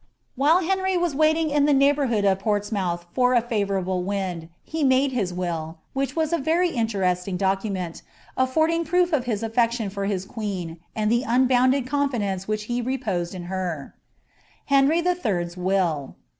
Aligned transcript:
While 0.35 0.63
Henry 0.63 0.97
wm 0.97 1.11
wsiiin; 1.13 1.51
in 1.51 1.65
the 1.65 1.75
neighbourhood 1.75 2.25
of 2.25 2.39
Portsmouth 2.39 3.05
for 3.13 3.35
a 3.35 3.41
fsrourable 3.43 4.01
wind, 4.01 4.49
he 4.63 4.83
made 4.83 5.11
hi* 5.13 5.21
«ill,» 5.45 5.77
hirh 5.95 6.23
is 6.23 6.33
a 6.33 6.39
VLTV 6.39 6.73
iiileresiiiig 6.75 7.37
document, 7.37 8.01
alfonhitg 8.35 8.87
proof 8.87 9.13
of 9.13 9.25
his 9.25 9.43
afet 9.43 9.79
lion 9.79 9.91
for 9.91 10.05
his 10.05 10.25
queen, 10.25 10.79
anil 10.97 11.09
the 11.09 11.21
unbounded 11.27 11.85
confidence 11.85 12.47
which 12.47 12.67
h« 12.67 12.83
reposed 12.83 13.35
HENRY 13.35 15.01
THE 15.01 15.13
THIRD'S 15.13 15.55
WILL." 15.55 16.15